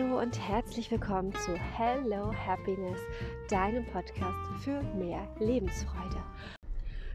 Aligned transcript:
und 0.00 0.36
herzlich 0.48 0.90
willkommen 0.90 1.32
zu 1.36 1.54
Hello 1.54 2.32
Happiness, 2.34 2.98
deinem 3.48 3.86
Podcast 3.86 4.36
für 4.64 4.82
mehr 4.96 5.24
Lebensfreude. 5.38 6.20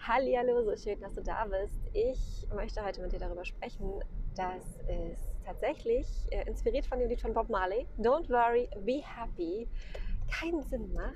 Hallo, 0.00 0.64
so 0.64 0.76
schön, 0.76 1.00
dass 1.00 1.14
du 1.14 1.22
da 1.22 1.44
bist. 1.44 1.78
Ich 1.92 2.48
möchte 2.52 2.84
heute 2.84 3.00
mit 3.00 3.12
dir 3.12 3.20
darüber 3.20 3.44
sprechen, 3.44 4.02
dass 4.34 4.64
es 4.88 5.18
tatsächlich 5.46 6.08
äh, 6.32 6.48
inspiriert 6.48 6.86
von 6.86 6.98
dem 6.98 7.08
Lied 7.08 7.20
von 7.20 7.32
Bob 7.32 7.48
Marley, 7.48 7.86
Don't 7.98 8.28
Worry, 8.28 8.68
Be 8.84 9.02
Happy, 9.04 9.68
keinen 10.28 10.62
Sinn 10.64 10.92
macht, 10.92 11.14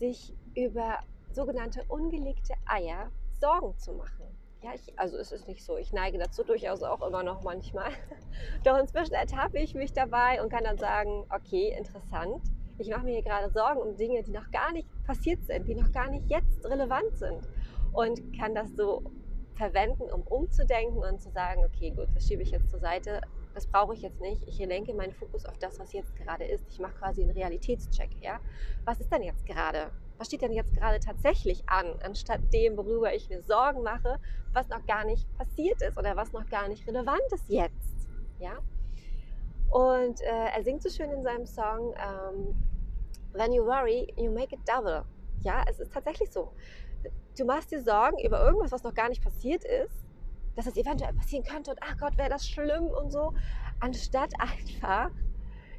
sich 0.00 0.34
über 0.56 0.98
sogenannte 1.30 1.84
ungelegte 1.86 2.54
Eier 2.66 3.12
Sorgen 3.38 3.78
zu 3.78 3.92
machen. 3.92 4.26
Ja, 4.64 4.70
ich, 4.72 4.98
also 4.98 5.18
es 5.18 5.30
ist 5.30 5.46
nicht 5.46 5.62
so. 5.62 5.76
Ich 5.76 5.92
neige 5.92 6.16
dazu 6.16 6.42
durchaus 6.42 6.82
auch 6.82 7.06
immer 7.06 7.22
noch 7.22 7.42
manchmal. 7.42 7.90
Doch 8.64 8.78
inzwischen 8.78 9.12
ertappe 9.12 9.58
ich 9.58 9.74
mich 9.74 9.92
dabei 9.92 10.42
und 10.42 10.48
kann 10.48 10.64
dann 10.64 10.78
sagen, 10.78 11.26
okay, 11.28 11.76
interessant. 11.76 12.42
Ich 12.78 12.88
mache 12.88 13.04
mir 13.04 13.12
hier 13.12 13.22
gerade 13.22 13.50
Sorgen 13.50 13.80
um 13.80 13.94
Dinge, 13.94 14.22
die 14.22 14.30
noch 14.30 14.50
gar 14.50 14.72
nicht 14.72 14.88
passiert 15.04 15.44
sind, 15.44 15.68
die 15.68 15.74
noch 15.74 15.92
gar 15.92 16.08
nicht 16.08 16.30
jetzt 16.30 16.64
relevant 16.64 17.14
sind. 17.14 17.46
Und 17.92 18.38
kann 18.38 18.54
das 18.54 18.74
so 18.74 19.02
verwenden, 19.54 20.10
um 20.10 20.22
umzudenken 20.22 20.96
und 21.04 21.20
zu 21.20 21.30
sagen, 21.30 21.62
okay, 21.62 21.90
gut, 21.90 22.08
das 22.14 22.26
schiebe 22.26 22.42
ich 22.42 22.50
jetzt 22.50 22.70
zur 22.70 22.80
Seite, 22.80 23.20
das 23.52 23.66
brauche 23.66 23.92
ich 23.92 24.00
jetzt 24.00 24.22
nicht. 24.22 24.48
Ich 24.48 24.58
lenke 24.60 24.94
meinen 24.94 25.12
Fokus 25.12 25.44
auf 25.44 25.58
das, 25.58 25.78
was 25.78 25.92
jetzt 25.92 26.16
gerade 26.16 26.44
ist. 26.44 26.64
Ich 26.70 26.78
mache 26.78 26.94
quasi 26.94 27.22
einen 27.22 27.32
Realitätscheck. 27.32 28.10
Ja? 28.22 28.40
Was 28.86 28.98
ist 28.98 29.12
denn 29.12 29.24
jetzt 29.24 29.44
gerade? 29.44 29.90
Was 30.18 30.28
steht 30.28 30.42
denn 30.42 30.52
jetzt 30.52 30.74
gerade 30.74 31.00
tatsächlich 31.00 31.68
an, 31.68 31.98
anstatt 32.02 32.40
dem, 32.52 32.76
worüber 32.76 33.14
ich 33.14 33.28
mir 33.28 33.42
Sorgen 33.42 33.82
mache, 33.82 34.18
was 34.52 34.68
noch 34.68 34.84
gar 34.86 35.04
nicht 35.04 35.26
passiert 35.36 35.82
ist 35.82 35.98
oder 35.98 36.16
was 36.16 36.32
noch 36.32 36.48
gar 36.48 36.68
nicht 36.68 36.86
relevant 36.86 37.22
ist 37.32 37.48
jetzt. 37.48 38.08
Ja? 38.38 38.58
Und 39.70 40.20
äh, 40.20 40.48
er 40.54 40.62
singt 40.62 40.82
so 40.82 40.88
schön 40.88 41.10
in 41.10 41.22
seinem 41.22 41.46
Song, 41.46 41.94
ähm, 41.96 42.54
When 43.32 43.52
you 43.52 43.64
worry, 43.64 44.14
you 44.16 44.30
make 44.30 44.54
it 44.54 44.60
double. 44.64 45.04
Ja, 45.42 45.64
es 45.68 45.80
ist 45.80 45.92
tatsächlich 45.92 46.30
so. 46.30 46.52
Du 47.36 47.44
machst 47.44 47.72
dir 47.72 47.82
Sorgen 47.82 48.16
über 48.24 48.40
irgendwas, 48.40 48.70
was 48.70 48.84
noch 48.84 48.94
gar 48.94 49.08
nicht 49.08 49.24
passiert 49.24 49.64
ist, 49.64 50.04
dass 50.54 50.66
es 50.66 50.76
eventuell 50.76 51.12
passieren 51.14 51.44
könnte 51.44 51.72
und 51.72 51.80
ach 51.82 51.98
Gott, 51.98 52.16
wäre 52.16 52.28
das 52.28 52.48
schlimm 52.48 52.86
und 52.86 53.10
so, 53.10 53.34
anstatt 53.80 54.32
einfach 54.38 55.10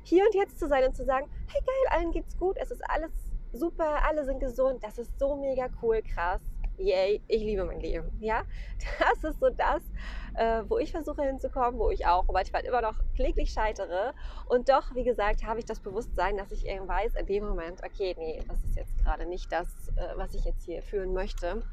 hier 0.04 0.26
und 0.26 0.36
jetzt 0.36 0.60
zu 0.60 0.68
sein 0.68 0.84
und 0.84 0.96
zu 0.96 1.06
sagen, 1.06 1.30
hey 1.48 1.62
geil, 1.62 1.98
allen 1.98 2.12
geht's 2.12 2.38
gut, 2.38 2.58
es 2.60 2.72
ist 2.72 2.82
alles 2.90 3.12
super, 3.56 4.06
alle 4.08 4.26
sind 4.26 4.40
gesund, 4.40 4.84
das 4.84 4.98
ist 4.98 5.18
so 5.20 5.36
mega 5.36 5.68
cool, 5.82 6.02
krass. 6.02 6.42
Yay, 6.78 7.22
ich 7.28 7.42
liebe 7.42 7.64
mein 7.64 7.80
Leben. 7.80 8.12
Ja, 8.20 8.44
das 9.00 9.32
ist 9.32 9.40
so 9.40 9.50
das, 9.50 9.82
äh, 10.34 10.64
wo 10.70 10.78
ich 10.78 10.92
versuche 10.92 11.24
hinzukommen, 11.24 11.80
wo 11.80 11.90
ich 11.90 12.06
auch 12.06 12.26
manchmal 12.28 12.66
immer 12.66 12.82
noch 12.82 12.96
kläglich 13.16 13.52
scheitere. 13.52 14.14
Und 14.50 14.68
doch, 14.68 14.94
wie 14.94 15.06
gesagt, 15.06 15.46
habe 15.46 15.60
ich 15.60 15.66
das 15.66 15.80
Bewusstsein, 15.80 16.36
dass 16.36 16.52
ich 16.52 16.68
eben 16.68 16.88
weiß, 16.88 17.16
in 17.16 17.26
dem 17.28 17.46
Moment, 17.46 17.82
okay, 17.84 18.14
nee, 18.18 18.44
das 18.48 18.62
ist 18.66 18.76
jetzt 18.76 18.98
gerade 18.98 19.26
nicht 19.26 19.52
das, 19.52 19.68
äh, 19.96 20.18
was 20.18 20.34
ich 20.34 20.44
jetzt 20.44 20.66
hier 20.66 20.82
führen 20.82 21.14
möchte 21.14 21.64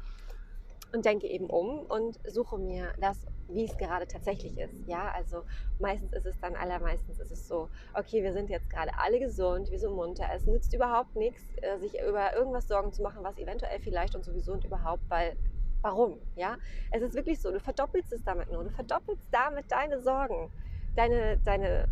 und 0.93 1.05
denke 1.05 1.27
eben 1.27 1.49
um 1.49 1.79
und 1.87 2.19
suche 2.27 2.57
mir 2.57 2.93
das, 2.99 3.25
wie 3.47 3.65
es 3.65 3.75
gerade 3.77 4.07
tatsächlich 4.07 4.57
ist. 4.57 4.87
Ja, 4.87 5.11
also 5.11 5.43
meistens 5.79 6.13
ist 6.13 6.25
es 6.25 6.39
dann 6.39 6.55
allermeistens 6.55 7.19
ist 7.19 7.31
es 7.31 7.47
so, 7.47 7.69
okay, 7.95 8.23
wir 8.23 8.31
sind 8.31 8.49
jetzt 8.49 8.69
gerade 8.69 8.91
alle 8.97 9.19
gesund, 9.19 9.71
wir 9.71 9.79
sind 9.79 9.93
munter. 9.93 10.25
Es 10.33 10.45
nützt 10.45 10.73
überhaupt 10.73 11.15
nichts, 11.15 11.43
äh, 11.61 11.79
sich 11.79 11.99
über 11.99 12.35
irgendwas 12.35 12.67
Sorgen 12.67 12.93
zu 12.93 13.01
machen, 13.01 13.23
was 13.23 13.37
eventuell 13.37 13.79
vielleicht 13.79 14.15
und 14.15 14.23
sowieso 14.23 14.53
und 14.53 14.63
überhaupt, 14.65 15.03
weil 15.09 15.35
warum? 15.81 16.21
Ja, 16.35 16.57
es 16.91 17.01
ist 17.01 17.15
wirklich 17.15 17.41
so, 17.41 17.51
du 17.51 17.59
verdoppelst 17.59 18.13
es 18.13 18.23
damit 18.23 18.51
nur, 18.51 18.63
du 18.63 18.69
verdoppelst 18.69 19.27
damit 19.31 19.71
deine 19.71 19.99
Sorgen, 19.99 20.51
deine, 20.95 21.37
deine 21.39 21.87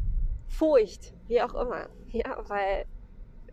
Furcht, 0.48 1.14
wie 1.28 1.42
auch 1.42 1.56
immer. 1.56 1.90
Ja, 2.14 2.44
weil 2.50 2.86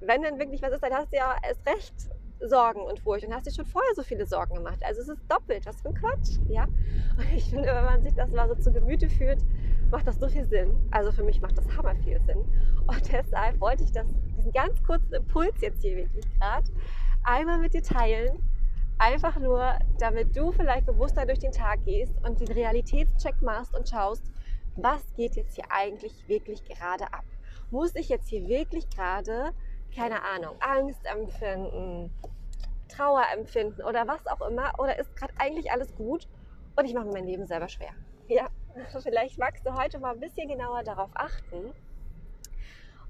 wenn 0.01 0.22
dann 0.22 0.41
wirklich 0.41 0.61
was 0.62 0.72
ist, 0.72 0.83
dann 0.83 0.93
hast 0.93 1.12
du 1.12 1.17
ja 1.17 1.37
erst 1.47 1.65
recht 1.65 2.11
Sorgen 2.41 2.81
und 2.81 3.00
Furcht 3.00 3.25
und 3.26 3.34
hast 3.34 3.47
dir 3.47 3.53
schon 3.53 3.66
vorher 3.66 3.94
so 3.94 4.03
viele 4.03 4.26
Sorgen 4.26 4.54
gemacht. 4.54 4.78
Also 4.84 5.00
es 5.00 5.09
ist 5.09 5.22
doppelt, 5.28 5.66
was 5.66 5.81
für 5.81 5.88
ein 5.88 5.94
Quatsch, 5.94 6.38
ja. 6.49 6.65
Und 6.65 7.32
ich 7.34 7.50
finde, 7.50 7.69
wenn 7.69 7.84
man 7.84 8.03
sich 8.03 8.15
das 8.15 8.31
mal 8.31 8.49
so 8.49 8.54
zu 8.54 8.72
Gemüte 8.72 9.09
führt, 9.09 9.41
macht 9.91 10.06
das 10.06 10.19
so 10.19 10.28
viel 10.28 10.44
Sinn. 10.47 10.77
Also 10.91 11.12
für 11.12 11.25
mich 11.25 11.41
macht 11.41 11.59
das 11.59 11.69
hammer 11.77 11.94
viel 11.97 12.21
Sinn. 12.22 12.38
Und 12.87 13.12
deshalb 13.12 13.60
wollte 13.60 13.84
ich 13.84 13.93
das, 13.93 14.06
diesen 14.37 14.53
ganz 14.53 14.82
kurzen 14.82 15.15
Impuls 15.15 15.60
jetzt 15.60 15.82
hier 15.82 15.97
wirklich 15.97 16.27
gerade 16.38 16.71
einmal 17.25 17.59
mit 17.59 17.75
dir 17.75 17.82
teilen. 17.82 18.38
Einfach 18.98 19.38
nur, 19.38 19.78
damit 19.98 20.37
du 20.37 20.53
vielleicht 20.53 20.87
bewusster 20.87 21.25
durch 21.25 21.38
den 21.38 21.53
Tag 21.53 21.84
gehst 21.84 22.15
und 22.25 22.41
den 22.41 22.48
Realitätscheck 22.48 23.41
machst 23.43 23.75
und 23.75 23.88
schaust, 23.88 24.25
was 24.77 25.03
geht 25.16 25.37
jetzt 25.37 25.54
hier 25.54 25.65
eigentlich 25.71 26.28
wirklich 26.28 26.65
gerade 26.65 27.04
ab? 27.12 27.25
Muss 27.71 27.94
ich 27.94 28.09
jetzt 28.09 28.28
hier 28.28 28.47
wirklich 28.48 28.88
gerade 28.91 29.53
keine 29.94 30.22
Ahnung, 30.22 30.56
Angst 30.60 31.04
empfinden, 31.04 32.12
Trauer 32.88 33.25
empfinden 33.34 33.82
oder 33.82 34.06
was 34.06 34.26
auch 34.26 34.41
immer? 34.49 34.72
Oder 34.78 34.99
ist 34.99 35.15
gerade 35.16 35.34
eigentlich 35.38 35.71
alles 35.71 35.94
gut 35.94 36.26
und 36.76 36.84
ich 36.84 36.94
mache 36.94 37.06
mir 37.06 37.12
mein 37.12 37.26
Leben 37.26 37.47
selber 37.47 37.69
schwer? 37.69 37.91
Ja, 38.31 38.48
vielleicht 39.03 39.38
magst 39.38 39.65
du 39.65 39.72
heute 39.72 39.98
mal 39.98 40.12
ein 40.12 40.21
bisschen 40.21 40.48
genauer 40.48 40.82
darauf 40.82 41.09
achten 41.15 41.72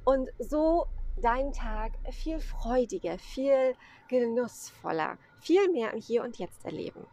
und 0.04 0.30
so 0.38 0.86
deinen 1.16 1.52
Tag 1.52 1.90
viel 2.12 2.38
freudiger, 2.38 3.18
viel 3.18 3.74
genussvoller, 4.08 5.18
viel 5.40 5.70
mehr 5.72 5.92
im 5.92 6.00
Hier 6.00 6.22
und 6.22 6.38
Jetzt 6.38 6.64
erleben. 6.64 7.04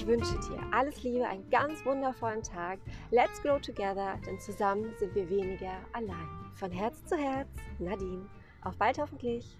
Ich 0.00 0.06
wünsche 0.06 0.32
dir 0.32 0.58
alles 0.72 1.02
Liebe, 1.02 1.28
einen 1.28 1.50
ganz 1.50 1.84
wundervollen 1.84 2.42
Tag. 2.42 2.78
Let's 3.10 3.42
grow 3.42 3.60
together, 3.60 4.18
denn 4.26 4.40
zusammen 4.40 4.94
sind 4.98 5.14
wir 5.14 5.28
weniger 5.28 5.74
allein. 5.92 6.26
Von 6.54 6.70
Herz 6.70 7.04
zu 7.04 7.18
Herz, 7.18 7.50
Nadine. 7.78 8.24
Auf 8.62 8.78
bald 8.78 8.98
hoffentlich. 8.98 9.58